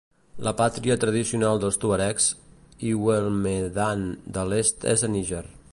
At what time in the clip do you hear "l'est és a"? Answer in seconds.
4.53-5.13